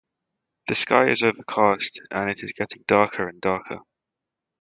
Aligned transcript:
The 0.67 0.73
sky 0.73 1.11
is 1.11 1.21
overcast 1.21 2.01
and 2.09 2.31
it 2.31 2.41
is 2.41 2.53
getting 2.53 2.83
darker 2.87 3.27
and 3.27 3.39
darker. 3.39 3.81